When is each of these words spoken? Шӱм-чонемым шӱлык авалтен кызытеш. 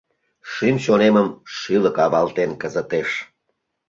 Шӱм-чонемым 0.51 1.27
шӱлык 1.57 1.97
авалтен 2.05 2.51
кызытеш. 2.61 3.09